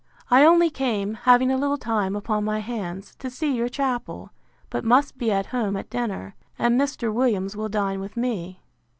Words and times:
I 0.31 0.43
only 0.45 0.71
came, 0.71 1.13
having 1.13 1.51
a 1.51 1.57
little 1.59 1.77
time 1.77 2.15
upon 2.15 2.43
my 2.43 2.57
hands, 2.57 3.13
to 3.19 3.29
see 3.29 3.55
your 3.55 3.69
chapel; 3.69 4.31
but 4.71 4.83
must 4.83 5.15
be 5.19 5.31
at 5.31 5.45
home 5.45 5.77
at 5.77 5.91
dinner; 5.91 6.33
and 6.57 6.81
Mr. 6.81 7.13
Williams 7.13 7.55
will 7.55 7.69
dine 7.69 7.99
with 7.99 8.17
me. 8.17 8.63